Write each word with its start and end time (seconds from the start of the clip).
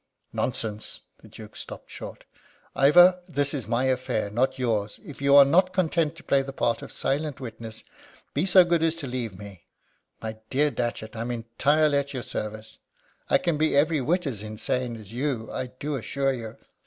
"Nonsense!" 0.33 1.01
The 1.21 1.27
Duke 1.27 1.55
stopped 1.55 1.91
short. 1.91 2.23
"Ivor, 2.75 3.19
this 3.29 3.53
is 3.53 3.67
my 3.67 3.83
affair, 3.83 4.31
not 4.31 4.57
yours. 4.57 4.99
If 5.05 5.21
you 5.21 5.35
are 5.35 5.45
not 5.45 5.73
content 5.73 6.15
to 6.15 6.23
play 6.23 6.41
the 6.41 6.51
part 6.51 6.81
of 6.81 6.91
silent 6.91 7.39
witness, 7.39 7.83
be 8.33 8.47
so 8.47 8.65
good 8.65 8.81
as 8.81 8.95
to 8.95 9.05
leave 9.05 9.37
me." 9.37 9.65
"My 10.19 10.37
dear 10.49 10.71
Datchet, 10.71 11.15
I'm 11.15 11.29
entirely 11.29 11.99
at 11.99 12.15
your 12.15 12.23
service. 12.23 12.79
I 13.29 13.37
can 13.37 13.59
be 13.59 13.77
every 13.77 14.01
whit 14.01 14.25
as 14.25 14.41
insane 14.41 14.95
as 14.95 15.13
you, 15.13 15.51
I 15.51 15.67
do 15.67 15.95
assure 15.95 16.33
you." 16.33 16.57